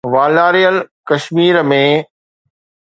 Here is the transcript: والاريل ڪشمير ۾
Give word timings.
والاريل 0.13 0.75
ڪشمير 1.09 1.55
۾ 1.73 1.83